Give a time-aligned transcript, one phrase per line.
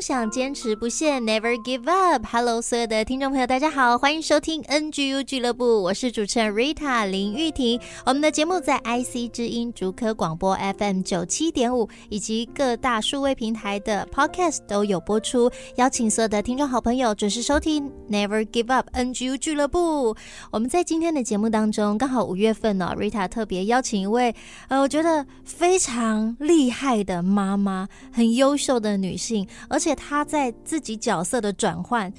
[0.00, 2.24] 想，坚持不懈，Never give up。
[2.24, 7.78] Hello，所有的听众朋友，大家好，欢迎收听 NGU 俱乐部，我是主持人 Rita 林玉婷。
[8.06, 20.16] 我们的节目在 IC 之音竹科广播 FM 九七点五以及各大数位平台的 Podcast 都有播出，邀请所有的听众好朋友准时收听 Never give up NGU 俱乐部。
[20.50, 24.34] 我们在今天的节目当中，刚好五月份呢、哦，Rita 特别邀请一位
[24.68, 29.46] 呃，我觉得非常厉害的妈妈，很优秀的女性。
[29.68, 32.12] 而且他在自己角色的转换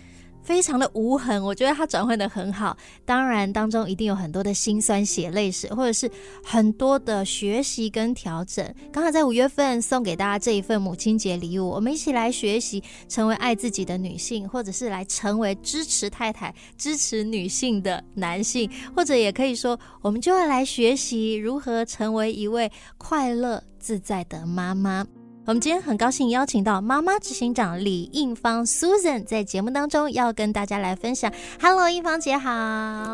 [0.44, 2.76] 非常的无痕，我觉得他转换得很好。
[3.06, 6.10] 当然当中一定有很多的辛酸血泪史，或者是
[6.44, 8.74] 很多的学习跟调整。
[8.92, 25.06] 刚好在五月份送给大家这一份母亲节礼物，我们一起来学习成为爱自己的女性，或者是来成为支持太太、支持女性的男性，或者也可以说，我们就要来学习如何成为一位快乐自在的妈妈。
[25.52, 31.30] 我们今天很高兴邀请到妈妈执行长李应芳 Susan 在节目当中要跟大家来分享。
[31.62, 32.50] Hello，应芳姐好。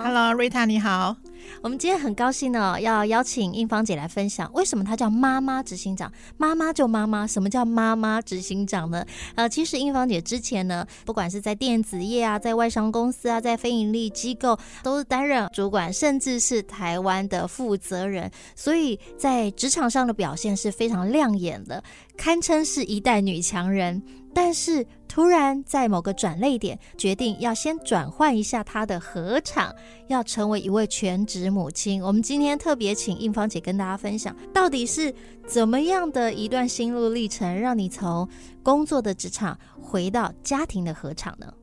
[0.03, 1.15] Hello，Rita 你好。
[1.61, 6.11] 我们今天很高兴呢，要邀请英芳姐来分享为什么她叫妈妈执行长。
[6.37, 9.05] 妈妈就妈妈，什么叫妈妈执行长呢？
[9.35, 21.83] 呃，其实英芳姐之前呢，不管是在电子业啊，在外商公司啊，在非营利机构，都是担任主管，甚至是台湾的负责人，所以在职场上的表现是非常亮眼的，
[22.15, 24.01] 堪称是一代女强人。
[24.47, 29.75] 但是突然在某个转泪点，决定要先转换一下他的合场，
[30.07, 32.01] 要成为一位全职母亲。
[32.01, 35.13] 我们今天特别请应芳姐跟大家分享，到底是
[35.45, 38.25] 怎么样的一段心路历程，让你从
[38.63, 41.53] 工作的职场回到家庭的合场呢？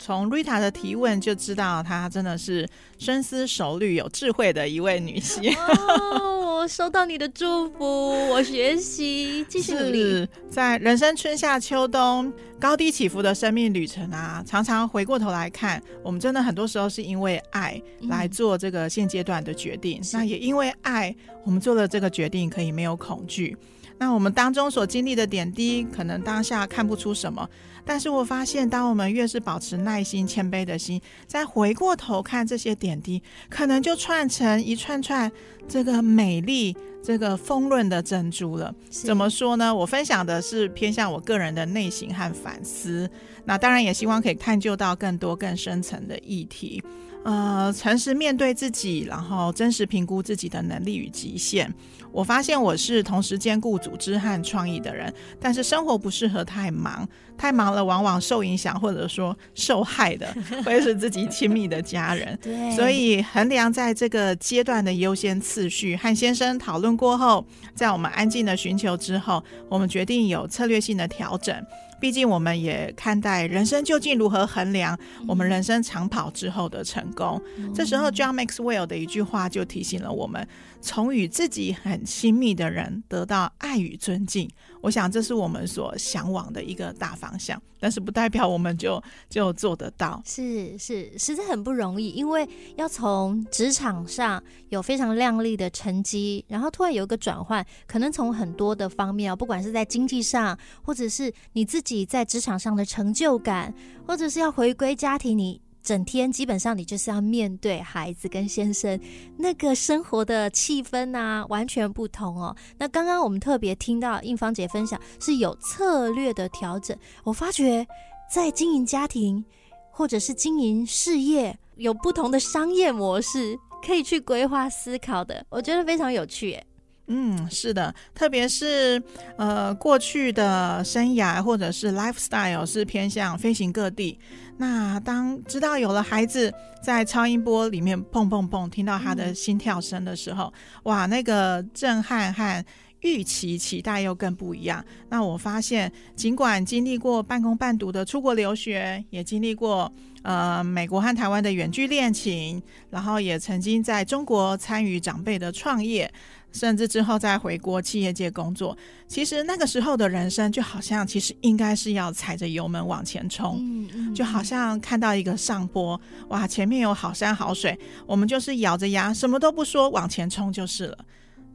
[0.00, 2.66] 从 Rita 的提问就知道，她真的是
[2.98, 5.54] 深思熟虑、有智慧的一位女性。
[5.54, 10.26] 哦，我收到你的祝福，我学习， 继续努力。
[10.50, 20.00] 在人生春夏秋冬高低起伏的生命旅程啊，常常回过头来看，我们真的很多时候是因为爱来做这个现阶段的决定。
[20.00, 23.54] 嗯、那也因为爱，我们做了这个决定，可以没有恐惧。
[24.00, 27.46] 那我们当中所经历的点滴，可能当下看不出什么。
[27.84, 35.30] 但是我发现，当我们越是保持耐心、谦卑的心，再回过头看这些点滴，可能就串成一串串
[35.68, 38.74] 这个美丽、这个丰润的珍珠了。
[38.88, 39.74] 怎么说呢？
[39.74, 43.08] 我分享的是偏向我个人的内心和反思。
[43.44, 46.82] 那当然也希望可以探究到更多更深层的议题。
[47.22, 51.72] 呃，诚实面对自己，然后真实评估自己的能力与极限。
[52.12, 57.06] 我发现我是同时兼顾组织和创意的人，但是生活不适合太忙，
[57.38, 62.36] 太忙了往往受影响或者说受害的 会是自己亲密的家人。
[62.42, 67.44] 对，所以衡量在这个阶段的优先次序，和先生讨论过后，
[67.74, 71.54] 在我们安静的寻求之后，我们决定有策略性的调整。
[72.00, 77.40] 毕竟，我们也看待人生究竟如何衡量我们人生长跑之后的成功。
[77.58, 80.46] 嗯、这时候，John Maxwell 的一句话就提醒了我们：
[80.80, 84.48] 从与自己很亲密的人得到爱与尊敬。
[84.80, 90.22] 我想，这是我们所向往的一个大方向，但是不代表我们就就做得到。
[90.24, 103.74] 是是，实在很不容易，因为要从职场上有非常亮丽的成绩，然后突然有一个转换，可能从很多的方面哦，不管是在经济上，或者是你自己在职场上的成就感，
[104.06, 105.60] 或者是要回归家庭，你。
[105.82, 108.98] 整天基本上你就是要面对孩子跟先生，
[109.36, 112.54] 那个生活的气氛啊，完全不同哦。
[112.78, 117.86] 那刚刚我们特别听到应芳姐分享是有策略的调整，我发觉
[118.30, 119.44] 在经营家庭
[119.90, 126.66] 或者是经营事业，有不同的商业模式可以去规划思考的，我觉得非常有趣耶。
[127.12, 129.02] 嗯，是的，特别是
[129.36, 134.16] 呃过去的生涯或者是 lifestyle 是偏向飞行各地。
[134.60, 136.52] 那当知道有了孩子
[136.82, 140.52] 在超音波里面砰砰砰听到他的心跳声的时候，
[140.82, 142.62] 哇，那个震撼和
[143.00, 144.84] 预期期待又更不一样。
[145.08, 149.90] 那我发现，尽管经历过半工半读的出国留学，也经历过
[150.22, 156.12] 呃美国和台湾的远距恋情，然后也曾经在中国参与长辈的创业。
[156.52, 158.76] 甚至之后再回国企业界工作，
[159.06, 170.98] 其实那个时候的人生就好像，其实应该是要踩着油门往前冲，嗯嗯、就好像看到一个上坡，哇，前面有好山好水，我们就是咬着牙什么都不说往前冲就是了。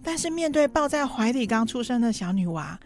[0.02, 2.80] 但是面对抱在怀里刚出生的小女娃，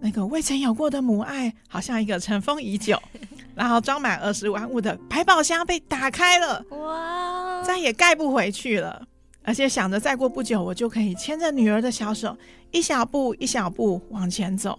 [0.00, 3.00] 那个未曾有过的母爱，好像一个尘封已久，
[3.54, 9.06] 然后装满儿时玩物的百宝箱被打开了，哇，再也盖不回去了。
[9.42, 12.36] 而且想着再过不久，我就可以牵着女儿的小手，
[12.70, 14.78] 一小步一小步往前走。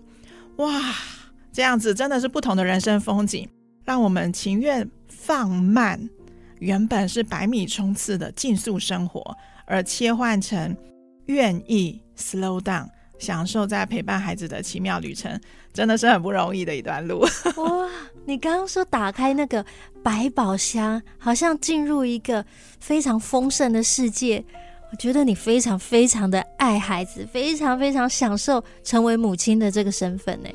[0.57, 0.79] 哇，
[1.51, 3.49] 这样子真的是不同的人生风景，
[3.83, 5.99] 让我们情愿放慢
[6.59, 10.75] 原本是百米冲刺的竞速生活，而切换成
[11.25, 12.87] 愿意 slow down，
[13.19, 15.39] 享受在陪伴孩子的奇妙旅程，
[15.71, 17.19] 真的是很不容易的一段路。
[17.19, 17.89] 哇，
[18.25, 19.63] 你刚刚说打开那个
[20.01, 22.43] 百宝箱，好像进入一个
[22.79, 24.43] 非常丰盛的世界。
[24.91, 30.49] 我觉得你非常非常的爱孩子，非常非常享受成为母亲的这个身份呢。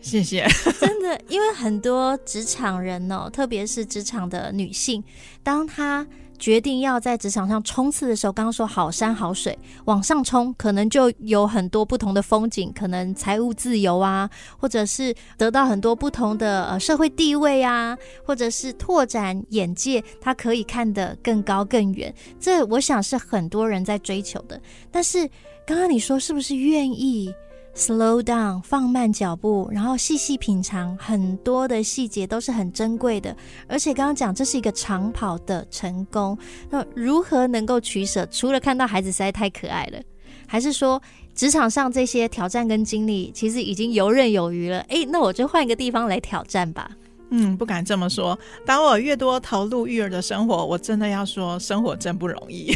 [0.00, 0.48] 谢谢。
[0.80, 5.04] 真的，因为很多职场人哦，特别是职场的女性，
[5.42, 6.06] 当她。
[6.40, 14.28] 决定要在职场上冲刺的时候，刚刚说好山好水往上冲，可能就有很多不同的风景，可能财务自由啊，
[14.58, 22.12] 或者是得到很多不同的呃社会地位啊，或者是拓展眼界，他可以看得更高更远。
[22.40, 24.58] 这我想是很多人在追求的。
[24.90, 25.28] 但是
[25.66, 27.32] 刚刚你说是不是愿意
[27.80, 33.34] ？Slow down，放慢脚步，然后细细品尝，很多的细节都是很珍贵的。
[33.66, 36.36] 而且刚刚讲这是一个长跑的成功，
[36.68, 38.26] 那如何能够取舍？
[38.26, 39.98] 除了看到孩子实在太可爱了，
[40.46, 41.00] 还是说
[41.34, 44.80] 职场上这些挑战跟经历其实已经游刃有余了？
[44.88, 46.90] 诶，那我就换一个地方来挑战吧。
[47.30, 48.38] 嗯，不敢这么说。
[48.66, 52.74] 当我越多投入育儿的生活，我真的要说，生活真不容易。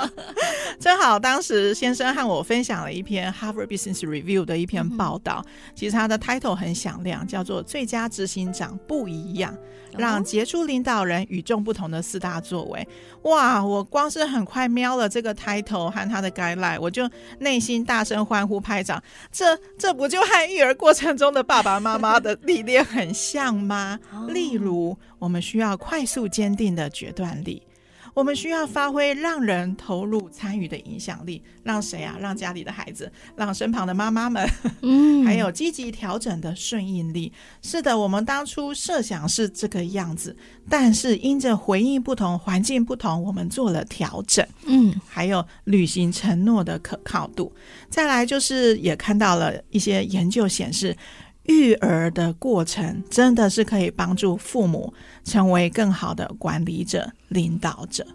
[0.80, 9.52] 正好当时先生和我分享了一篇 Harvard Business Review 的一篇报道，嗯、其实它的 title 很响亮，叫做《最佳执行长不一样》。
[9.98, 12.86] 让杰出领导人与众不同的四大作为，
[13.22, 13.64] 哇！
[13.64, 17.08] 我光是很快瞄了这个 title 和他的 guideline，我就
[17.38, 19.02] 内心大声欢呼拍掌。
[19.32, 23.98] 这这不就和育儿过程中的爸爸妈妈的历练很像吗？
[24.28, 27.62] 例如，我们需要快速坚定的决断力。
[28.16, 32.16] 我们需要发挥让人投入参与的影响力，让谁啊？
[32.18, 34.48] 让家里的孩子，让身旁的妈妈们，
[34.80, 37.30] 嗯，还有积极调整的顺应力。
[37.60, 40.34] 是的，我们当初设想是这个样子，
[40.66, 44.42] 但是因着回应不同、环境不同，我们做了调整。
[44.64, 47.52] 嗯，还有履行承诺的可靠度。
[47.90, 50.96] 再来就是也看到了一些研究显示。
[51.48, 54.92] 育儿的过程真的是可以帮助父母
[55.24, 58.06] 成为更好的管理者、领导者。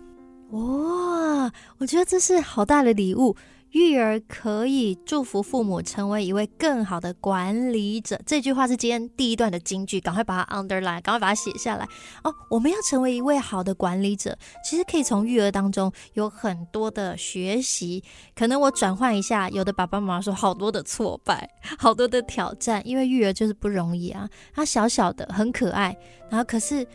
[0.52, 3.36] 哇，我觉得这是好大的礼物。
[3.72, 11.88] 育儿可以祝福父母成为一位更好的管理者，这句话是今天第一段的金句，赶快把它 underline，赶快把它写下来
[12.24, 12.34] 哦。
[12.50, 18.04] 我们要成为一位好的管理者，其实可以从育儿当中有很多的学习。
[18.36, 24.30] 可能我转换一下，有的爸爸妈妈说好多的挫败， 好多的挑战，因为育儿就是不容易啊。
[24.54, 25.98] 他小小的很可爱，
[26.30, 26.86] 然后可是。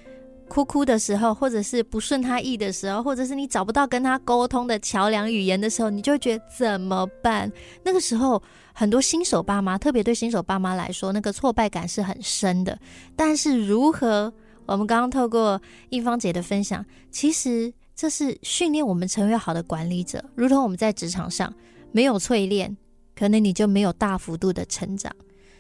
[0.49, 7.51] 哭哭的时候，或者是不顺他意的时候，或者是你找不到跟他沟通的桥梁语言的时候，你就会觉得怎么办？
[7.83, 8.43] 那个时候，
[8.73, 12.79] 很多新手爸妈，特别对新手爸妈来说，那个挫败感是很深的。
[13.15, 14.33] 但是如何？
[14.69, 21.55] 我们刚刚透过映芳姐的分享，其实这是训练我们成为好的管理者，如同我们在职场上
[21.93, 22.77] 没有淬炼，
[23.17, 25.15] 可能你就没有大幅度的成长。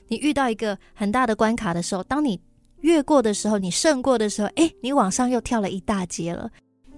[0.08, 2.40] 你遇到一个很大的关卡的时候，当你
[2.80, 6.50] 越过的时候，你胜过的时候，哎，你往上又跳了一大截了。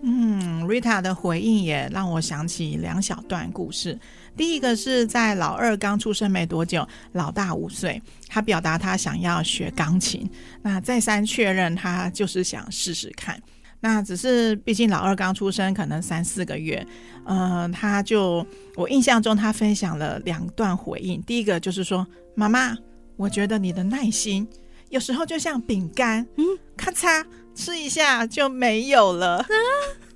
[0.03, 3.99] 嗯，Rita 的回应也让我想起两小段故事。
[4.37, 10.31] 第一个是在老二刚出生没多久，老大五岁，他表达他想要学钢琴，
[10.63, 13.43] 那再三确认他就是想试试看。
[13.81, 16.87] 那只是毕竟老二刚出生，可能三四个月，
[17.27, 21.21] 嗯、他就我印象中他分享了两段回应。
[21.23, 22.07] 第一个就是说，
[22.37, 22.77] 妈妈，
[23.17, 24.47] 我觉得你的耐心。
[24.91, 26.45] 有时候就像饼干，嗯，
[26.77, 29.47] 咔嚓吃一下就没有了，啊，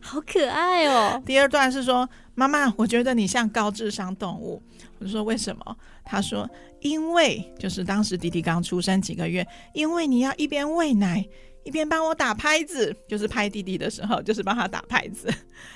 [0.01, 1.23] 好可爱哦。
[1.27, 4.63] 第二段是说，妈妈，我觉得你像高智商动物。
[4.99, 5.77] 我就说为什么？
[6.05, 6.49] 他说，
[6.81, 11.25] 因为就是当时弟弟刚出生几个月，因为你要一边喂奶
[11.65, 15.29] 一边帮我打拍子，就是拍弟弟的时候，就是帮他打拍子，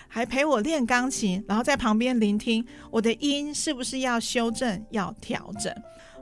[0.06, 5.74] 还陪我练钢琴，然后在旁边聆听我的音是不是要修正、要调整。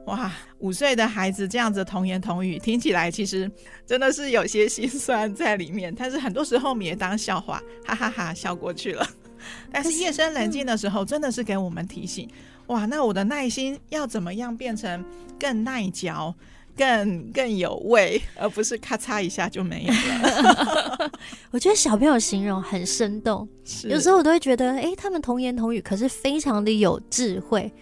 [0.07, 3.51] 哇，五岁的孩子这样子童言童语，听起来其实
[3.87, 5.95] 真的是有些心酸在里面。
[5.97, 9.07] 但是很多时候我们也当笑话，哈哈哈哈，笑过去了。
[9.73, 12.29] 但是夜深人静的时候，真的是给我们提醒：
[12.67, 15.05] 哇，那我的耐心要怎么样变成
[15.39, 16.35] 更耐嚼？
[16.77, 21.11] 更更有味，而不是咔嚓一下就没有了。
[21.53, 23.49] 我觉得小朋友形容很生动，
[23.85, 27.73] 有时候我都会觉得，哎、欸，他们童言童语，可是非常的有智慧。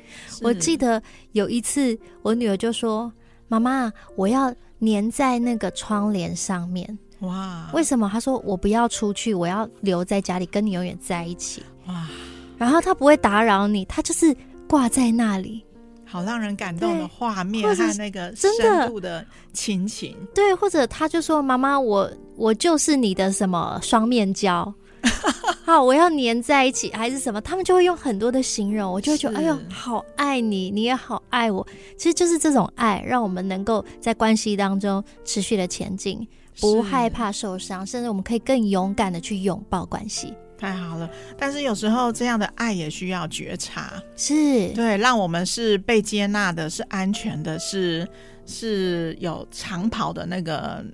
[0.42, 3.12] 我记得有一次，我女儿就说
[3.49, 7.70] ：“妈妈，我要粘在那个窗帘上面。”哇！
[7.72, 8.08] 为什么？
[8.12, 12.06] 她说：“我不要出去，我要留在家里，跟你永远在一起。”哇！
[12.58, 14.37] 然后她不会打扰你，她就是
[14.68, 15.64] 挂在那里。
[16.12, 18.50] 好让人感动的画面和那个深
[18.87, 24.71] 度的亲情，对，或者他就说：“妈妈，我我就是你的什么双面胶，
[25.64, 31.66] 好，我要粘在一起，还是什么？”他们就会用很多的形容，我就会觉得：“哎呦，好爱你，你也好爱我。”
[31.97, 36.28] 其实就是这种爱，让我们能够在关系当中持续的前进，
[36.61, 40.35] 不害怕受伤，甚至我们可以更勇敢的去拥抱关系。
[40.62, 48.07] 太好了，但是有时候这样的爱也需要觉察，是对，让我们是被接纳的，是安全的，是
[48.47, 50.85] 是有长跑的那个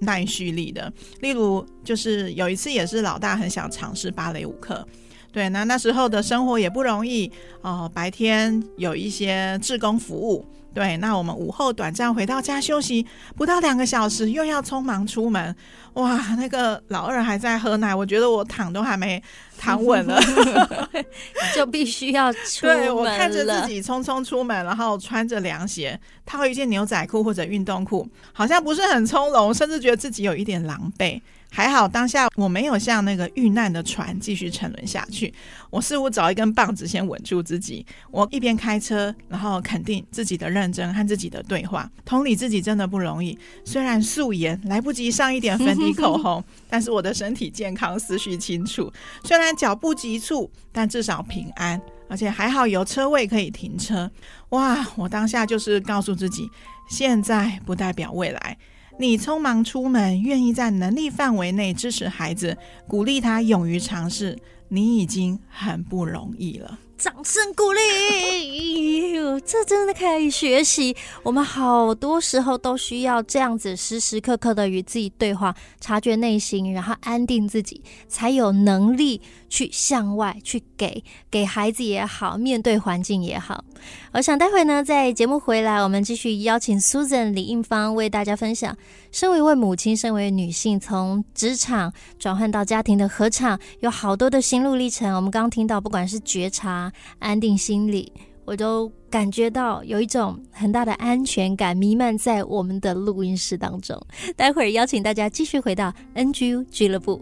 [0.00, 0.90] 耐蓄力的。
[1.20, 4.88] 例如，就是有一次也是老大很想尝试芭蕾舞课，
[5.30, 10.46] 对，那那时候的生活也不容易哦、呃，白天有一些志工服务。
[10.72, 13.04] 对，那我们午后短暂回到家休息，
[13.36, 15.54] 不到两个小时又要匆忙出门，
[15.94, 19.22] 哇，那个老二还在喝奶，我觉得我躺都还没
[19.58, 20.20] 躺稳了
[21.54, 22.82] 就必须要出门了。
[22.84, 31.20] 对，我看着自己匆匆出门，然后穿着凉鞋，套一件牛仔裤或者运动裤，好像不是很从容，甚至觉得自己有一点狼狈。
[31.52, 35.32] 还好当下我没有像那个遇难的船继续沉沦下去，
[35.68, 37.84] 我似乎找一根棒子先稳住自己。
[38.10, 43.36] 我一边开车，然后肯定自己的认真和自己的对话，同理自己真的不容易。
[43.64, 48.90] 虽然素颜来不及上一点粉底口红，但是我的身体健康，思绪清楚。
[49.24, 54.10] 虽然脚步急促，但至少平安，而且还好有车位可以停车。
[54.50, 54.86] 哇！
[54.96, 56.48] 我当下就是告诉自己，
[56.88, 58.56] 现在不代表未来。
[58.98, 62.56] 你匆忙出门，愿意在能力范围内支持孩子，
[62.86, 66.78] 鼓励他勇于尝试，你已经很不容易了。
[67.00, 69.10] 掌声鼓励，
[69.46, 70.94] 这真的可以学习。
[71.22, 83.64] 我们好多时候都需要这样子，时时刻刻的与自己对话，察觉内心，然后安定自己，才有能力去向外去给，给孩子也好，面对环境也好。
[84.12, 88.76] 我想待会呢，在节目回来，我们继续邀请 Susan 李映芳为大家分享，
[89.10, 95.16] 身为一位母亲，身为女性，从职场转换到家庭的合场，有好多的心路历程。
[95.16, 96.89] 我们刚刚听到，不管是觉察。
[97.18, 98.12] 安定心理，
[98.44, 104.00] 我都感觉到有一种很大的安全感弥漫在我们的录音室当中。
[104.36, 107.20] 待会儿邀请大家继续回到 NGU 俱乐部。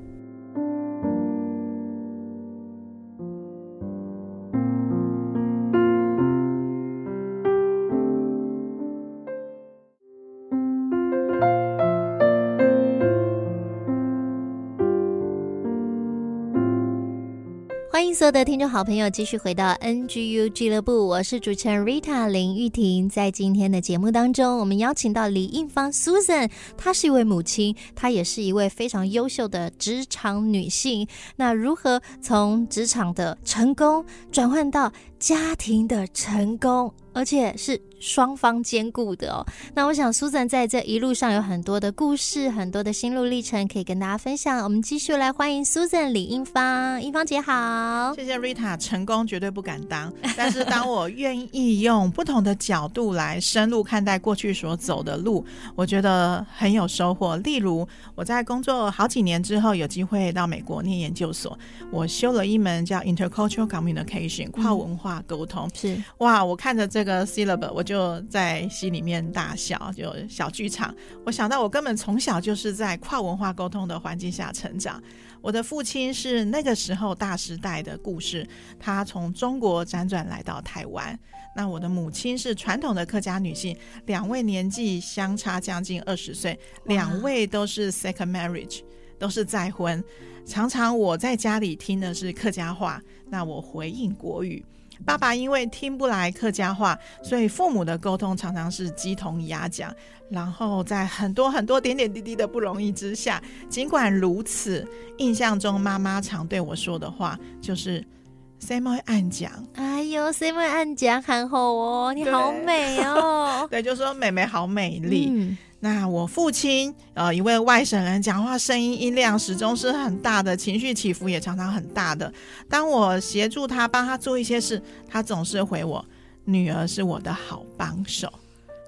[17.98, 23.08] 欢迎所有的听众好朋友继续回到 NGU 俱乐部，我是主持人 Rita 林玉婷。
[23.08, 31.08] 在今天的节目当中，我们邀请到李映芳 Susan，她是一位母亲，她也是一位非常优秀的职场女性。
[31.34, 39.44] 那如何从职场的成功转换到家庭的成功，而且是双方兼顾的哦。
[39.74, 44.62] 那我想，Susan 在这一路上有很多的故事，很多的心路历程可以跟大家分享。
[44.62, 48.14] 我们继续来欢迎 Susan 李英芳，英芳姐好。
[48.14, 55.44] 谢谢 Rita，成功绝对不敢当，但是当我愿意用不同的角度来深入看待过去所走的路，
[55.74, 57.36] 我觉得很有收获。
[57.38, 61.58] 例如，我在工作好几年之后，有机会到美国念研究所，
[61.90, 65.07] 我修了一门叫 Intercultural Communication 跨文化。
[65.26, 70.94] 沟通是哇，我看着这个 syllabus，我就在心里面大笑，就小剧场。
[71.24, 75.02] 我想到我根本从小就是在跨文化沟通的环境下成长。
[75.40, 78.46] 我的父亲是那个时候大时代的故事，
[78.78, 81.18] 他从中国辗转来到台湾。
[81.56, 88.80] 那我的母亲是传统的客家女性，两位年纪相差将近二十岁，两位都是 second marriage，
[89.18, 90.02] 都是再婚。
[90.44, 94.64] 常常我在家里听的是客家话，那我回应国语。
[95.04, 99.94] 爸爸因为听不来客家话，所以父母的沟通常常是鸡同鸭讲。
[100.30, 104.86] 然后在很多很多点点滴滴的不容易之下，尽管如此，
[105.16, 108.04] 印象中妈妈常对我说的话就是
[108.58, 109.50] “谁会暗讲”。
[109.74, 111.22] 哎呦，谁会暗讲？
[111.22, 113.66] 很好哦，你好美哦。
[113.70, 115.28] 对，就说妹妹好美丽。
[115.32, 122.32] 嗯那我父亲，呃，一位外省人，讲话声音音量始终是很大的，情绪起伏也常常很大的。
[122.68, 126.04] 当我协助他帮他做一些事，他总是回我
[126.44, 128.28] ：“女儿是我的好帮手。”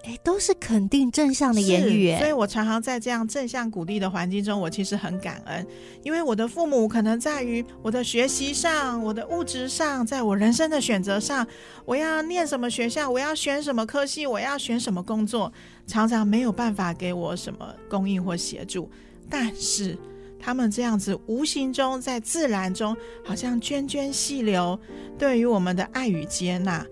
[0.02, 5.66] 哎，都是肯定正向的言语，所以我常常在这样正向鼓励的环境中，我其实很感恩，
[6.02, 11.46] 因为我的父母可能在于我的学习上、我的物质上，在我人生的选择上，
[11.84, 15.52] 我要念什么学校，我要选什么科系，我要选什么工作，
[15.86, 18.90] 常常没有办法给我什么供应或协助，
[19.28, 19.98] 但是
[20.38, 24.80] 他们这样子无形中在自然中，好像涓涓细流，
[25.18, 26.86] 对于我们的爱与接纳，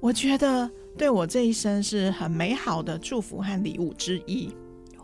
[0.00, 0.70] 我觉得。
[0.96, 4.48] 对我这一生是很美好的祝福和礼物之一，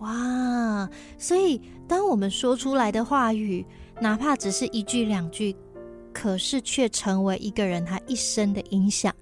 [0.01, 0.89] 哇！
[1.19, 3.67] 所以当我们说出来的话语，
[4.01, 5.55] 哪怕只是一句两句，
[6.13, 9.15] 可是却成为一个人他一生的影响。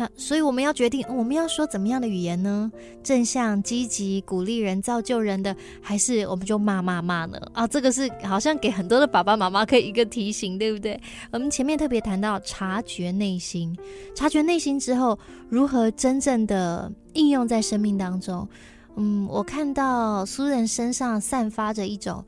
[0.00, 2.72] 啊，所以我们要决定，我们要说怎么样的语言呢？
[3.02, 7.38] 正向、积极、鼓励人、造就人的，还是我们就骂骂骂呢？
[7.52, 10.98] 啊，这个是好像给很多的爸爸妈妈可以一个提醒，对不对？
[11.30, 13.76] 我们前面特别谈到察觉内心，
[14.14, 15.18] 察觉内心之后，
[15.50, 18.48] 如何真正的应用在生命当中？
[18.96, 22.24] 嗯，我看到苏人身上散发着一种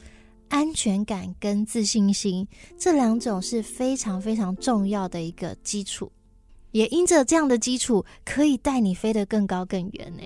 [0.50, 2.46] 安全感跟自信心，
[2.78, 6.12] 这两种是非常非常重要的一个基础。
[6.72, 10.22] 也因着这样的基础，可以带你飞得更高更远呢。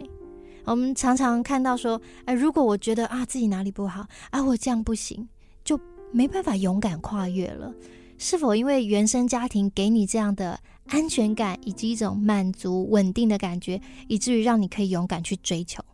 [0.64, 5.28] 我们常常看到说，哎，如果我觉得啊自己哪里不好啊，我这样不行，
[5.62, 5.78] 就
[6.10, 7.72] 没办法勇敢跨越了。
[8.18, 15.84] 是否因为原生家庭给你这样的安全感，以及一种满足稳定的感觉，以至于让你可以勇敢去追求？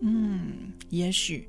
[0.00, 1.48] 嗯，也许。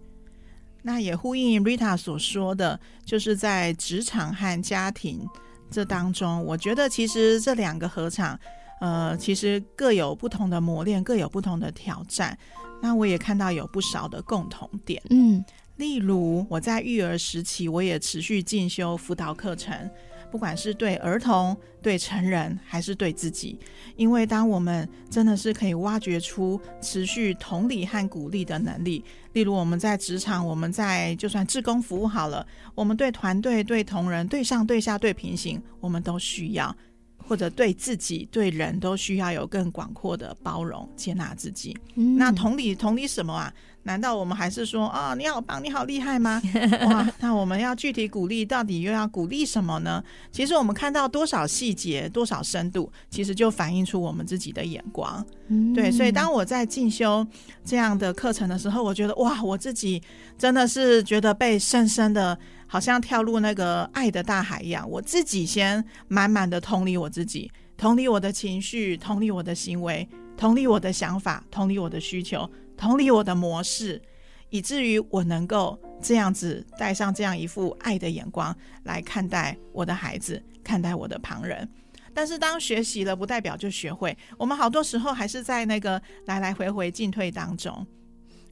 [0.83, 5.27] 那也呼应 Rita 所说的，就是在职场和家庭。
[5.73, 8.39] 这当中，我觉得其实这两个合场，
[8.79, 12.37] 呃，其实各有不同的磨练，各有不同的挑战。
[12.81, 15.43] 那我也看到有不少的共同点，嗯，
[15.77, 19.89] 例如我在育儿时期，我也持续进修辅导课程。
[20.33, 23.55] 不管是对儿童、对成人，还是对自己，
[23.95, 36.75] 因为当我们真的是可以挖掘出持续同理和鼓励的能力，例如我们在职场，我们在就算志工服务好了，我们对团队、对同仁、对上、对下、对平行，我们都需要，
[37.15, 41.77] 或者对自己、对人都需要有更广阔的包容、接纳自己。
[41.93, 43.53] 嗯、那同理，同理什么啊？
[43.83, 46.41] 难道我们还是说啊、哦，你好棒，你好厉害吗？
[46.87, 50.03] 哇，那我们要具体鼓励，到底又要鼓励什么呢？
[50.31, 55.25] 其实我们看到多少细节，多少深度，其实就反映出我们自己的眼光。
[55.47, 57.25] 嗯、对，所以当我在进修
[57.65, 60.01] 这样的课程的时候，我觉得哇，我自己
[60.37, 64.89] 真的是觉得被深深的，好像跳入那个爱的大海一样。
[64.89, 72.49] 我自己先满满的同理我自己，同理我的情绪，同理我的行为，同理我的想法，同理我的需求。
[72.83, 74.01] 同理我的模式，
[74.49, 81.65] 以至于我能够这样子带上这样一副爱的眼光来看待我的孩子，看待我的旁人。
[82.13, 84.15] 但是当学习了，不代表就学会。
[84.37, 87.87] 我们好多时候还是在那个来来回回进退当中。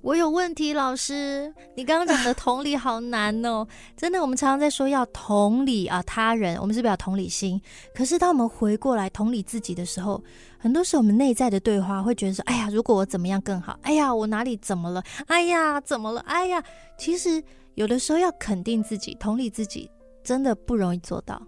[0.01, 4.19] 我有问题，老师，你刚刚讲的同理好难哦，真的。
[4.19, 7.61] 我们常常在说要同理啊他人，我们是不是要同理心？
[7.93, 10.23] 可是当我们回过来同理自己的时候，
[10.57, 13.79] 很多时候我们内在的对话会觉得说：哎呀，如果我怎么样更好？
[13.83, 15.03] 哎呀，我哪里怎么了？
[15.27, 16.19] 哎呀，怎么了？
[16.21, 16.63] 哎呀，
[16.97, 17.43] 其实
[17.75, 19.87] 有的时候要肯定自己、同理自己，
[20.23, 21.39] 真的不容易做到。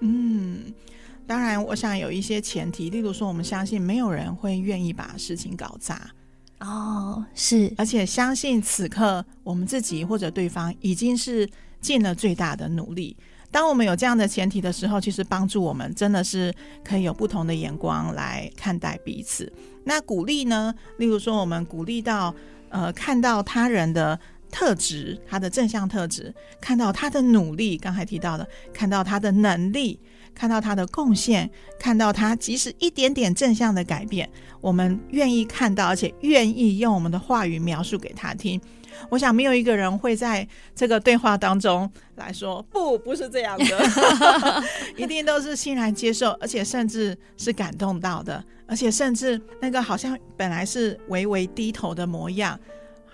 [0.00, 0.74] 嗯，
[1.26, 6.10] 当然，我想有一些前提，例如说，我们相信没有人会愿意把事情搞砸。
[6.60, 11.48] 哦，是，而且相信此刻我们自己或者对方已经是
[11.80, 13.16] 尽了最大的努力。
[13.50, 16.52] 当我们有这样的前提的时候，其实帮助我们真的是
[16.84, 19.50] 可以有不同的眼光来看待彼此。
[19.84, 20.74] 那鼓励呢？
[20.98, 22.34] 例如说，我们鼓励到
[22.68, 24.18] 呃，看到他人的
[24.50, 29.98] 特质，他的正向特质，看到他的努力，刚才提到的，看到他的能力。
[30.38, 38.60] 看到他的贡献，看到他即使一点点正向的改变，我们愿意看到，而且愿意用我们的话语描述给他听。
[39.10, 40.46] 我想没有一个人会在
[40.76, 43.64] 这个对话当中来说不，不是这样的，
[44.96, 52.58] 一定都是欣然接受，而且甚至是感动到的，而且甚至那个好像本来是微微低头的模样，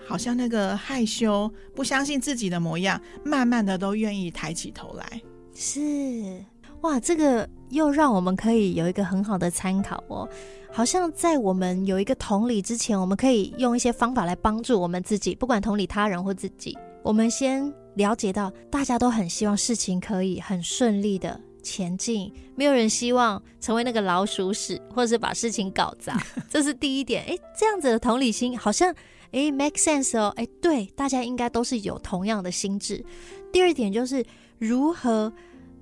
[0.07, 5.21] 好像那个害羞、不相信自己的模样，慢慢的都愿意抬起头来。
[5.55, 6.43] 是。
[6.85, 10.29] 哇，这个又让我们可以有一个很好的参考哦。
[10.71, 16.77] 好像在我们有一个同理之前，我们可以用一些方法来帮助我们自己，不管同理他人或自己。
[17.01, 26.21] 我们先了解到，大家都很希望事情可以很顺利的前进，没有人希望成为那个老鼠屎，或者是把事情搞砸。
[26.47, 27.23] 这是第一点。
[27.23, 28.93] 诶，这样子的同理心好像
[29.31, 30.31] 诶 make sense 哦。
[30.35, 33.03] 诶，对，大家应该都是有同样的心智。
[33.51, 34.23] 第二点就是
[34.59, 35.33] 如何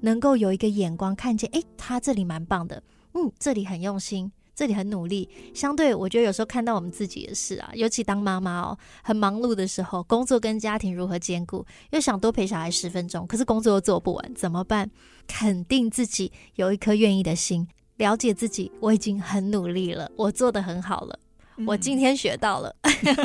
[0.03, 2.81] 能够有一个眼光看见，诶，他这里蛮棒的，
[3.13, 4.31] 嗯，这里很用心。
[4.55, 14.91] 这里很努力，相对我觉得有时候看到我们自己也是啊，尤其当妈妈哦，很忙碌的时候，工作跟家庭如何兼顾，又想多陪小孩十分钟，可是工作又做不完，怎么办？
[15.25, 21.17] 肯定自己有一颗愿意的心，了解自己，我已经很努力了，我做得很好了。
[21.65, 22.75] 我今天学到了，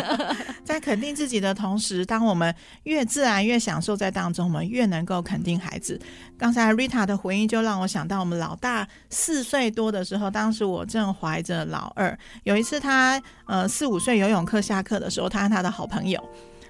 [0.65, 5.99] 在肯定自己的同时，当我们越自然越享受在当中，我们越能够肯定孩子。
[6.37, 12.17] 刚才 Rita 的回应就让我想到，我们老大四岁多的时候，当时我正怀着老二。
[12.45, 16.21] 有一次他呃四五岁游泳课下课的时候，他和他的好朋友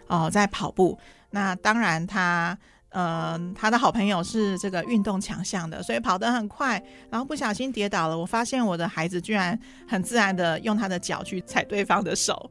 [0.06, 0.98] 哦、呃、在跑步。
[1.30, 2.56] 那当然他。
[2.90, 8.16] 呃，他的好朋友是这个运动强项的，所以跑得很快，然后不小心跌倒了。
[8.16, 12.50] 我发现我的孩子居然很自然的用他的脚去踩对方的手，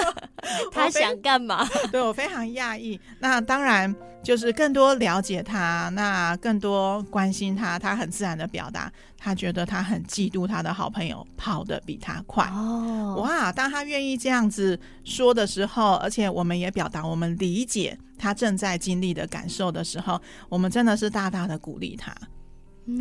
[0.70, 1.66] 他想干嘛？
[1.90, 3.00] 对，我非常讶异。
[3.20, 8.92] 那当然就是更多了解他，那更多关心他，他很自然的表达。
[9.24, 13.50] 他觉得他很嫉妒他的好朋友跑得比他快哦，哇！
[13.50, 22.14] 当他愿意这样子说的时候，而且我们也表达我们理解他正在经历的感受的时候，我们真的是大大的鼓励他。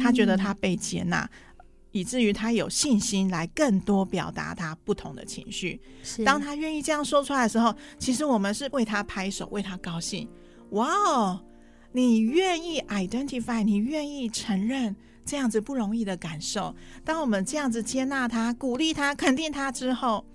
[0.02, 1.30] 他觉得他被接纳，
[1.92, 5.82] 以至于他有信心来更多表达他不同的情绪。
[6.24, 10.26] 当他愿意这样说出来的时候，其实我们是为他拍手，为他高兴。
[10.70, 11.44] 哇哦！
[11.92, 14.96] 你愿意 identify，你愿意承认。
[15.26, 20.26] 这样子不容易的感受，当我们这样子接纳他、鼓励他、肯定他之后，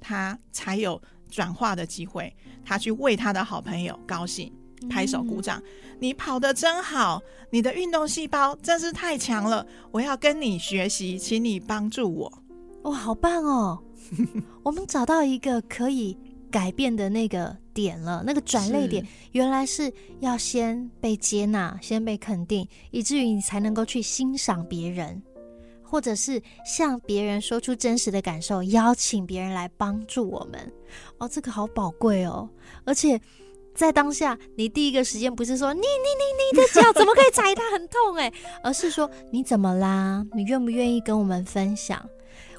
[0.00, 2.34] 他才有转化的机会。
[2.64, 4.52] 他去为他的好朋友高兴，
[4.88, 5.58] 拍手鼓掌。
[5.60, 9.66] 嗯、你跑得真好，你的运动细胞真是太强了。
[9.90, 12.42] 我要跟你学习，请你帮助我。
[12.84, 13.82] 哇，好棒哦！
[14.62, 16.16] 我们找到一个可以
[16.54, 25.20] 改变的那个点了，那个转泪点原来是要先被接纳，先被肯定，以至于你才能够去欣赏别人，
[25.82, 30.72] 或者是向别人说出真实的感受，邀请别人来帮助我们。
[31.18, 32.48] 哦，这个好宝贵哦！
[32.84, 33.20] 而且
[33.74, 40.24] 在当下，你第一个时间不是说你你你你的脚怎么可以踩它很痛诶，而是说你怎么啦？
[40.32, 42.08] 你愿不愿意跟我们分享？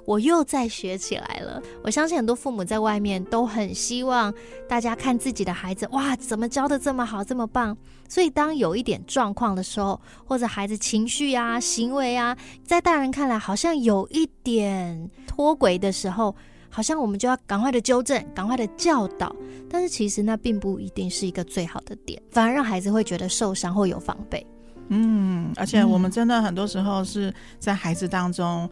[0.05, 1.61] 我又在学起来了。
[1.83, 4.33] 我相信很多父母在外面都很希望
[4.67, 7.75] 大家看自己的孩子，哇，怎么教得这么好，这么棒。
[8.07, 16.35] 所以当有一点状况的时候，或者孩子情绪啊、行为啊，在大人看来好像有一点脱轨的时候，
[16.69, 19.35] 好像我们就要赶快的纠正，赶快的教导。
[19.67, 24.45] 但是其实那并不一定是一个最好的点，反而让孩子会觉得受伤或有防备。
[24.89, 28.69] 嗯，而且我们真的很多时候是在孩子当中。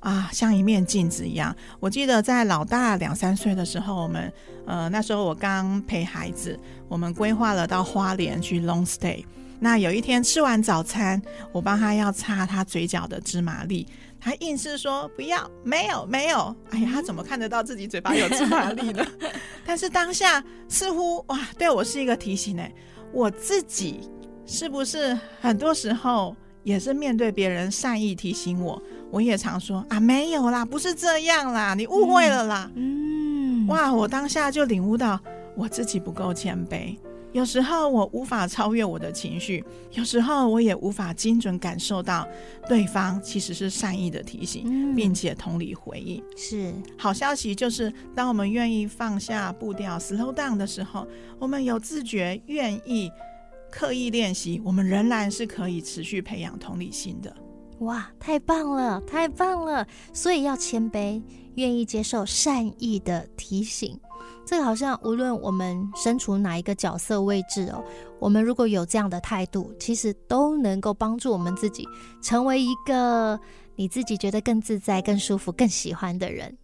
[0.00, 1.54] 啊，像一面镜子一样。
[1.78, 4.32] 我记得在老大两三岁的时候，我们
[4.66, 6.58] 呃那时候我刚陪孩子，
[6.88, 9.24] 我们规划了到花莲去 long stay。
[9.62, 11.20] 那有一天吃完早餐，
[11.52, 13.86] 我帮他要擦他嘴角的芝麻粒，
[14.18, 16.56] 他硬是说不要，没有没有。
[16.70, 19.06] 哎呀，他怎么看得到自己嘴巴有芝麻粒呢？
[19.66, 22.66] 但是当下似乎哇，对我是一个提醒呢。
[23.12, 24.08] 我自己
[24.46, 28.82] 是不是很多时候也是面对别人善意提醒我？
[29.10, 32.70] 我也常说啊，没有啦，不是这样啦，你误会了啦。
[32.74, 35.18] 嗯，哇，我当下就领悟到
[35.56, 36.96] 我自己不够谦卑，
[37.32, 42.26] 有时候我无法超越我的情绪，有时候我也无法精准感受到
[42.68, 46.22] 对方其实是善意的提醒，嗯、并且同理回应。
[46.36, 51.06] 是好消息就是，当我们愿意放下步调，slow down 的时候，
[51.38, 53.10] 我们有自觉，愿意
[53.70, 57.34] 刻意练习，我们仍然是可以持续培养同理心的。
[57.80, 59.86] 哇，太棒了，太棒了！
[60.12, 61.22] 所以要谦卑，
[61.54, 63.98] 愿意接受善意的提醒。
[64.44, 67.82] 这个好像无论我们身处哪一个角色位置哦，
[68.18, 71.86] 我们如果有这样的态度，其实都能够帮助我们自己
[72.20, 73.38] 成为一个
[73.76, 76.56] 你自己觉得更自在、更舒服、更喜欢的人。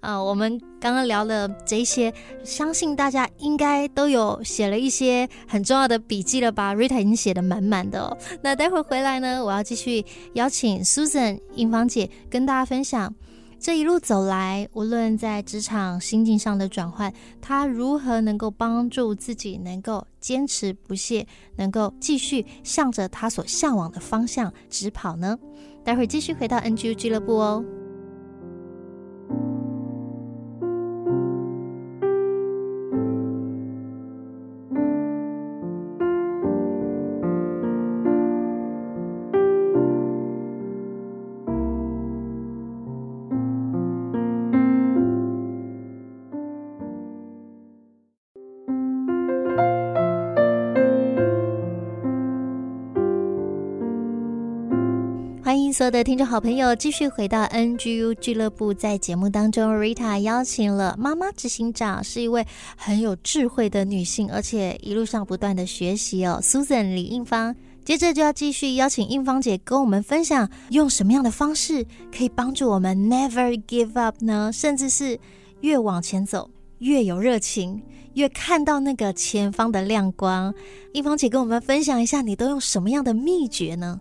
[0.00, 2.12] 啊，我们刚刚聊了这些，
[2.44, 8.16] 相信大家应该都有写了一些很重要的笔记了吧？Rita 已经写得满满的哦。
[8.42, 13.14] 那待会儿回来呢，我要继续邀请 Susan 英芳姐跟大家分享，
[13.58, 25.38] 这一路走来，无论在职场心境上的转换，他如何能够帮助自己能够坚持不懈，能够继续向着他所向往的方向直跑呢？
[25.82, 27.64] 待会儿继续回到 NGU 俱乐部哦。
[55.74, 58.72] 所有的听众好朋友，继续回到 NGU 俱乐部。
[58.72, 66.38] 在节目当中，Rita 邀请了妈妈执行长，是一位很有智慧的女性，而且一路上不断的学习哦。
[66.40, 71.84] Susan 李映芳，接着就要继续邀请映芳姐跟我们分享，用什么样的方式
[72.16, 74.52] 可以帮助我们 Never give up 呢？
[74.52, 75.18] 甚至是
[75.62, 77.82] 越往前走越有热情，
[78.12, 80.54] 越看到那个前方的亮光。
[80.92, 84.00] 映芳姐跟我们分享一下，你都用什么样的秘诀呢？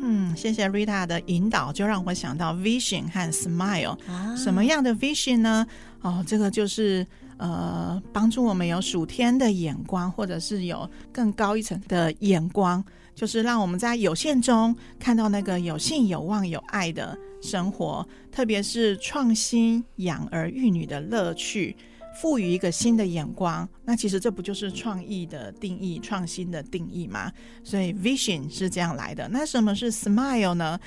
[0.00, 3.98] 嗯，谢谢 Rita 的引导，就让我想到 vision 和 smile。
[4.06, 5.66] 啊，什么样的 vision 呢？
[6.00, 7.06] 哦，这个就是
[7.36, 12.82] 呃，帮助我们有数天的眼光，或者是有更高一层的眼光，
[13.14, 21.76] 就是让我们在有限中看到那个有信、有望、有爱的生活，特别是创新养儿育女的乐趣。
[22.20, 27.32] 赋予一个新的眼光，那其实这不就是创意的定义、创新的定义吗？
[27.62, 29.28] 所以 vision 是这样来的。
[29.28, 30.78] 那什么是 smile 呢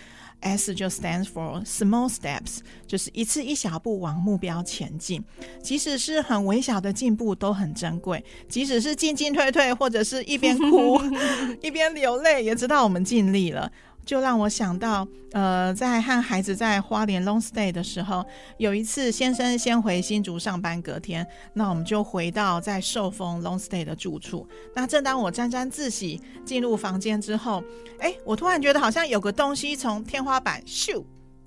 [0.41, 5.23] ？S 就 stands for small steps，就是一次一小步往目标前进。
[5.63, 10.99] 即使是很微小的进步都很珍贵，即使是进进退退，或者是一边哭
[11.61, 13.71] 一边流泪，也知道我们尽力了。
[14.11, 18.25] 就让我想到，呃，在和孩子在花莲 long stay 的时候，
[18.57, 24.45] 有一次先生先回新竹上班，隔天，那我们就回到在寿丰 long stay 的住处。
[24.75, 27.63] 那正当我沾沾自喜进入房间之后，
[27.99, 31.01] 哎，我突然觉得好像有个东西从天花板咻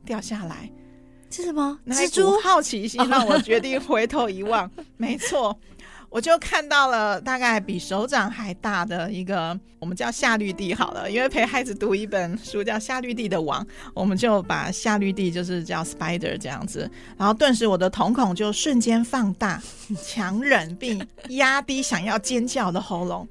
[0.06, 0.70] 掉下来，
[1.28, 1.78] 是什么？
[1.88, 2.40] 蜘蛛？
[2.40, 5.54] 好奇心让我决定回头一望，没错。
[6.14, 13.60] 我就看到了大概比手掌还大的一个，我们叫夏绿蒂好了，因为陪孩子读一本书叫《夏绿蒂的网》，
[13.92, 19.60] 我们就把夏绿蒂就是叫 spider 这样子，然后顿时我的瞳孔就瞬间放大，
[20.06, 23.26] 强忍并压低想要尖叫的喉咙，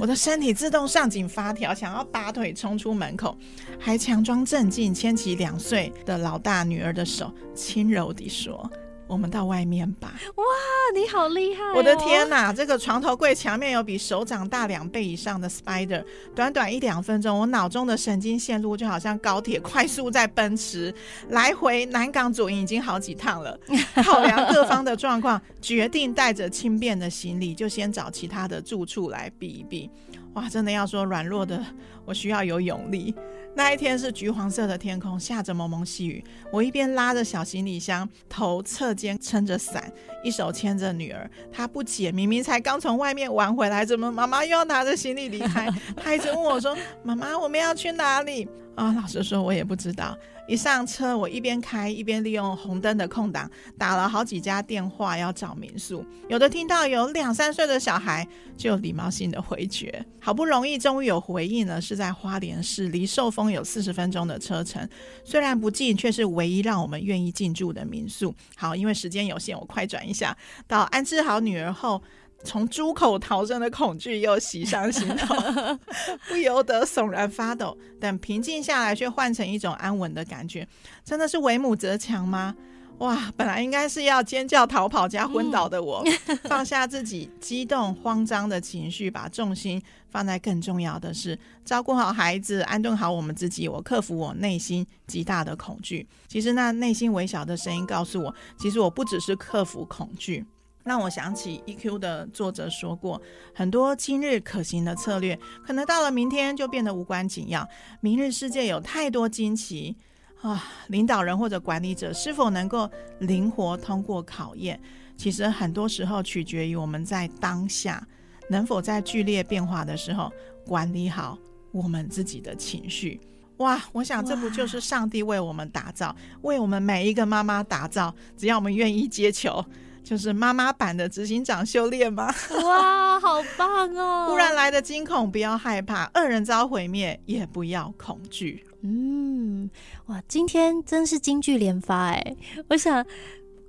[0.00, 3.38] 我的身体自动上紧发条，想要拔腿冲出门口，
[3.78, 8.68] 还强装镇静，牵起两岁的老大女儿的手，轻柔地说。
[9.14, 10.12] 我们到外面吧！
[10.34, 10.44] 哇，
[10.92, 11.74] 你好厉害哦！
[11.76, 20.92] 我的天哪，这个床头柜墙面有比手掌大两倍以上的 spider，短短一两分钟，我脑中的神经线路就好像高铁快速在奔驰，
[21.28, 23.56] 来回南港左营已经好几趟了。
[24.04, 29.88] 考量各方的状况，决定带着轻便的行李，就先找其他的住处来避一避。
[30.32, 31.64] 哇，真的要说软弱的，
[32.04, 33.14] 我需要有勇力。
[33.56, 36.22] 那一天是橘黄色的天空，下着蒙蒙细雨。
[36.50, 39.92] 我一边拉着小行李箱，头侧肩撑着伞，
[40.24, 41.30] 一手牵着女儿。
[41.52, 45.70] 她不解，明明才刚从外面玩回来，怎么妈妈又要拿着行李离开？
[45.96, 50.18] 她一直问我说：“妈妈，我们要去哪里？”啊，老实说，我也不知道。
[50.46, 56.04] 一上车，我一边开一边利用红灯的空档打了好几家电话要找民宿。
[56.28, 58.26] 有的听到有两三岁的小孩，
[58.56, 60.04] 就礼貌性的回绝。
[60.20, 64.86] 好不容易终于有回应了，是在花莲市，离寿丰有四十分钟的车程，
[65.24, 68.34] 虽然不近，却是唯一让我们愿意进驻的民宿。
[68.54, 70.36] 好，因为时间有限，我快转一下。
[70.66, 72.02] 到安置好女儿后。
[72.44, 75.34] 从猪口逃生的恐惧又袭上心头，
[76.28, 77.76] 不由得悚然发抖。
[77.98, 80.68] 等平静下来，却换成一种安稳的感觉。
[81.04, 82.54] 真的是为母则强吗？
[82.98, 83.32] 哇！
[83.36, 86.04] 本来应该是要尖叫逃跑加昏倒的我，
[86.44, 93.66] 放下自己激动慌张的情绪，把重心放在更重要的是照顾好孩子，安顿好我们自己。
[93.66, 96.06] 我克服我内心极大的恐惧。
[96.28, 100.44] 其实那内心微小的声音告诉我，其实我不只是克服恐惧。
[100.84, 103.20] 让我想起 EQ 的作者说过，
[103.54, 107.66] 很多今日可行的策略，可能到了明天就变得无关紧要。
[108.00, 109.96] 明日世界有太多惊奇
[110.42, 110.62] 啊！
[110.88, 112.88] 领导人或者管理者是否能够
[113.20, 114.78] 灵活通过考验，
[115.16, 118.06] 其实很多时候取决于我们在当下
[118.50, 120.30] 能否在剧烈变化的时候
[120.66, 121.38] 管理好
[121.72, 123.18] 我们自己的情绪。
[123.56, 123.80] 哇！
[123.92, 129.64] 我想这不就是上帝为我们打造，为我们每一个妈妈打造，只要我们愿意接球。
[130.04, 132.26] 就是妈妈版的执行长修炼吗？
[132.62, 134.26] 哇，好棒哦！
[134.30, 138.64] 忽然来的惊恐不要害怕，恶人遭毁灭也不要恐惧。
[138.82, 139.70] 嗯，嗯，
[140.06, 142.36] 哇，今天真是金句连发哎！
[142.68, 143.04] 我想。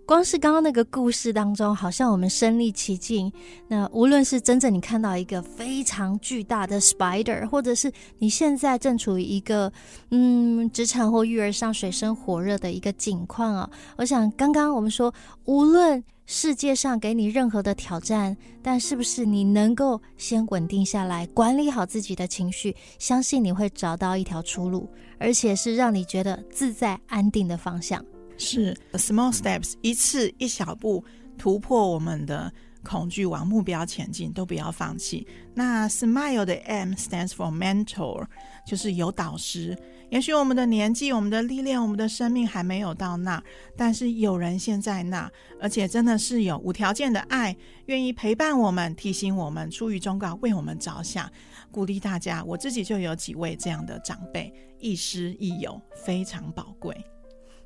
[0.07, 3.31] 光是刚刚那个故事当中，好像我们身历其境。
[3.67, 9.71] 那无论是真正你看到一个非常巨大的 spider，或者是你现在正处于一个
[10.11, 15.11] 嗯职场或育儿上水深火热的一个境况啊，我想刚刚我们说，
[15.45, 24.87] 无论世界上给你任何的挑战，但是不是你能够先稳定下来，管理好自己的情绪，相信你会找到一条出路，
[25.17, 28.05] 而且是让你觉得自在安定的方向。
[28.37, 31.03] 是 small steps，一次一小步
[31.37, 32.51] 突破我们的
[32.83, 35.25] 恐惧，往目标前进，都不要放弃。
[35.53, 38.25] 那 smile 的 M stands for mentor，
[38.67, 39.77] 就是有导师。
[40.11, 43.43] 也许我们的年纪、我们的历练、我们的生命还没有到那，
[43.75, 47.55] 但是有人现在那，而且真的是有无条件的爱，
[47.87, 51.29] 愿意陪伴我们、提醒我们、出于忠告为我们着想，
[51.71, 52.43] 鼓励大家。
[52.43, 56.95] 我自己就有几位这样的长辈，亦师亦友，非常宝贵。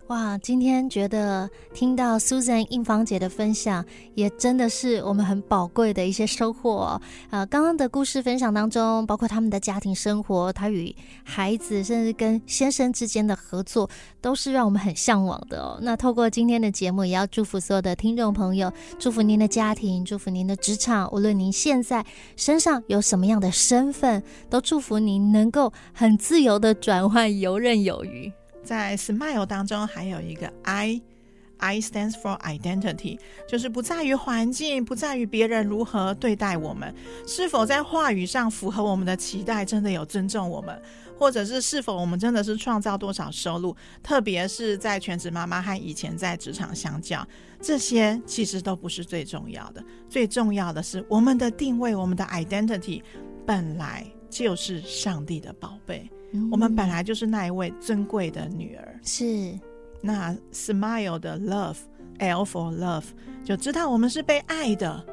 [0.10, 7.02] 哇，今天觉得听到 Susan 印芳姐的分享，也真的是我们很宝贵的一些收获哦。
[7.30, 13.88] 呃，刚刚的故事分享当中，包括他们的家庭生活，他与孩子，甚至跟先生之间的合作，
[14.19, 15.78] 都是让我们很向往的哦。
[15.84, 22.04] 那透过今天的节目，也要祝福所有的听众朋友，祝福您的家庭，祝福您的职场，无论您现在
[22.36, 28.34] 身上有什么样的身份，都祝福您能够很自由的转换，游刃有余。
[28.70, 36.94] 在 Smile 当中还有一个 I，I stands for identity，就是不在于环境，不在于别人如何对待我们，
[37.26, 40.80] 是否在话语上符合我们的期待，真的有尊重我们，
[41.18, 47.28] 或者是是否我们真的是创造多少收入，特别是在全职妈妈和以前在职场相较，
[47.60, 53.02] 这些其实都不是最重要的，最重要的是我们的定位，我们的 identity
[53.48, 56.08] 本来就是上帝的宝贝。
[56.52, 59.58] 我们本来就是那一位尊贵的女儿，是。
[60.02, 63.06] 那 smile 的 love，L for love，
[63.44, 65.06] 就知道我们是被爱的，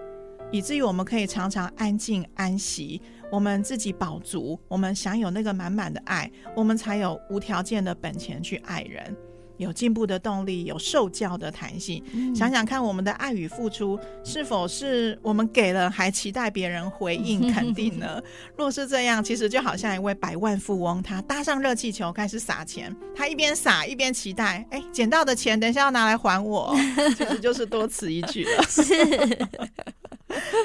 [0.52, 3.00] 以至于我们可以常常安静安息，
[3.30, 9.16] 我们自己饱足，我们享有那个满满的爱，我们才有无条件的本钱去爱人。
[9.56, 12.02] 有进步的动力，有受教的弹性。
[12.12, 18.22] 嗯、想想看，我们的爱与付出，是否是我们给了还期待别人回应肯定呢？
[18.56, 26.74] 若是这样，其实就好像一位百万富翁，他搭上热气球开始撒钱，他一边撒一边期待，哎，捡到的钱等一下要拿来还我，
[27.16, 28.62] 其实就是多此一举了。
[28.68, 28.82] 是。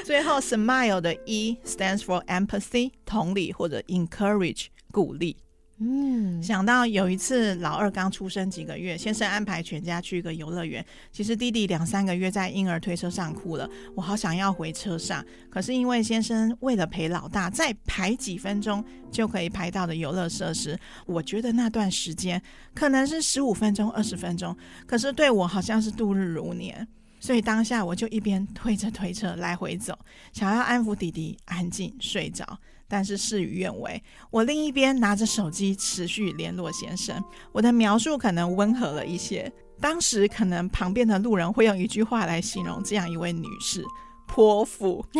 [0.04, 5.36] 最后，smile 的 E stands for empathy，同理或者 encourage，鼓励。
[5.78, 10.84] 嗯，想到有一次老二刚出生几个月，先生安排全家去一个游乐园。
[11.10, 22.40] 其实弟弟两三个月在婴儿推车上哭了，我好想要回车上，可是因为先生为了陪老大，再排几分钟就可以排到的游乐设施，我觉得那段时间
[22.74, 24.56] 可能是十五分钟、二十分钟，
[24.86, 26.86] 可是对我好像是度日如年。
[27.18, 29.96] 所以当下我就一边推着推车来回走，
[30.32, 32.44] 想要安抚弟弟安静睡着。
[32.92, 37.24] 但是事与愿违，我另一边拿着手机持续联络先生。
[37.50, 39.50] 我的描述可能温和了一些，
[39.80, 43.82] 当时可能旁边的路人会用一句话来形容这样一位女士：
[44.26, 45.02] 泼妇。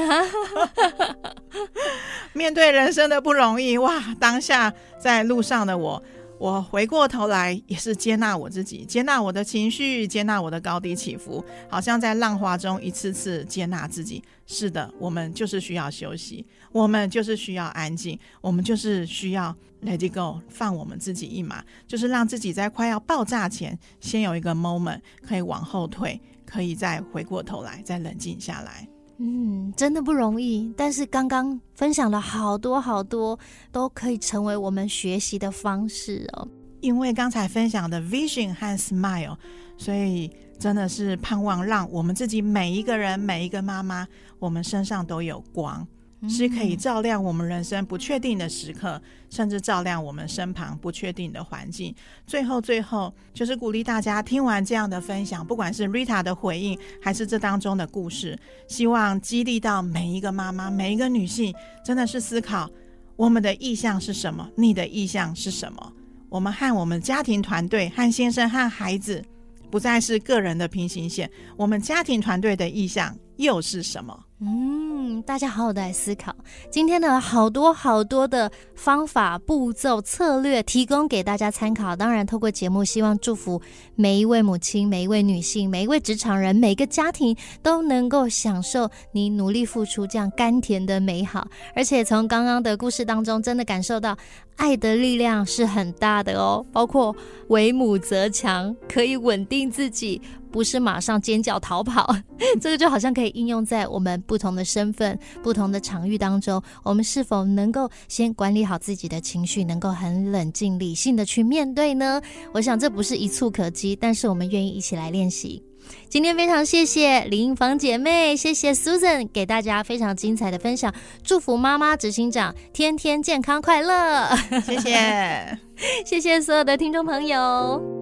[2.35, 4.15] 面对人生的不容易，哇！
[4.21, 6.03] 当下在路上的我。
[6.43, 14.21] 我回过头来也是接纳我自己，接纳我的情绪，接纳我的高低起伏，好像在浪花中一次次接纳自己。
[14.45, 28.89] 是的，我们就是需要休息，我们就是需要安静，我们就是需要 let it go，放我们自己一马，就是让自己在快要爆炸前，先有一个 moment 可以往后退，可以再回过头来，再冷静下来。
[29.25, 30.75] 嗯，真的不容易。
[30.77, 33.39] 但是刚刚分享了好多好多，
[33.71, 36.49] 都可以成为我们学习的方式哦。
[36.81, 39.37] 因为刚才分享的 vision 和 smile，
[39.79, 44.05] 所以真的是盼望让我们自己每一个人、每一个妈妈，
[44.41, 45.87] 我们身上都有光。
[46.29, 51.95] 是可以照亮我们人生不确定的时刻，甚至照亮我们身旁不确定的环境。
[52.27, 61.55] 最后，最后就是鼓励大家听完这样的分享，不管是 Rita 的回应，还是这当中的故事，希望激励到每一个妈妈、每一个女性，
[61.85, 62.71] 真的是思考
[63.17, 65.93] 我们的意向是什么，你的意向是什么？
[66.29, 69.23] 我们和我们家庭团队、和先生、和孩子，
[69.71, 74.19] 不再是个人的平行线，我们家庭团队的意向又是什么？
[74.41, 74.92] 嗯。
[75.05, 76.33] 嗯，大家好好的来思考。
[76.71, 81.97] 今天的好多好多的方法、步骤、策略提供给大家参考。
[81.97, 83.61] 当然，透过节目，希望祝福
[83.97, 91.49] 每一位母亲、每一位女性、每一位职场人、每个家庭都能够享受你努力付出这样甘甜的美好。
[91.75, 94.17] 而且从刚刚的故事当中，真的感受到
[94.55, 96.65] 爱的力量是很大的哦。
[96.71, 97.13] 包括
[97.49, 100.23] 为母则强，可以稳定自己。
[100.53, 102.15] 不是马上尖叫逃跑，
[102.61, 106.63] 这个就好像可以应用在我们不同的身身份、不同的场域当中。
[106.83, 112.21] 我们是否能够先管理好自己的情绪，能够很冷静理性的去面对呢？
[112.53, 115.63] 我想这不是一蹴可及，但是我们愿意一起来练习。
[116.09, 120.93] 今天非常谢谢林英房姐妹，谢谢 Susan 给大家非常精彩的分享。
[121.25, 124.29] 祝福妈妈执行长天天健康快乐，
[124.65, 125.59] 谢谢，
[126.05, 128.02] 谢谢所有的听众朋友。